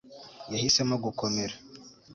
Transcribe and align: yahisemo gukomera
yahisemo 0.51 0.95
gukomera 1.05 1.55